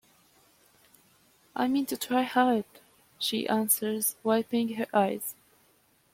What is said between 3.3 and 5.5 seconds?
answers, wiping her eyes.